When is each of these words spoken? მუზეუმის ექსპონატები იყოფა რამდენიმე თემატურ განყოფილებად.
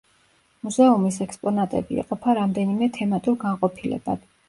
მუზეუმის 0.67 1.19
ექსპონატები 1.27 2.01
იყოფა 2.01 2.37
რამდენიმე 2.41 2.91
თემატურ 3.01 3.41
განყოფილებად. 3.49 4.31